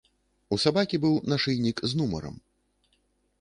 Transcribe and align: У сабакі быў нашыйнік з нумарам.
У 0.55 0.57
сабакі 0.63 0.99
быў 1.03 1.17
нашыйнік 1.33 1.85
з 1.93 2.01
нумарам. 2.01 2.35